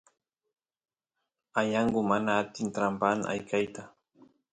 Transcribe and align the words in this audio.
añangu 1.59 2.01
mana 2.09 2.31
atin 2.41 2.67
trampaan 2.75 3.19
ayqeyta 3.31 3.81